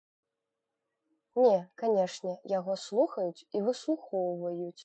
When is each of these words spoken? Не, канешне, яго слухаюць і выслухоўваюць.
Не, 1.41 1.51
канешне, 1.83 2.35
яго 2.57 2.81
слухаюць 2.87 3.45
і 3.59 3.63
выслухоўваюць. 3.69 4.77